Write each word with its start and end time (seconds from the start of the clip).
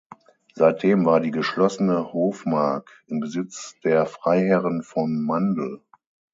Seitdem 0.55 1.05
war 1.05 1.19
die 1.19 1.29
geschlossene 1.29 2.11
Hofmark 2.11 3.03
im 3.05 3.19
Besitz 3.19 3.75
der 3.83 4.07
Freiherren 4.07 4.81
von 4.81 5.21
Mandl. 5.21 5.79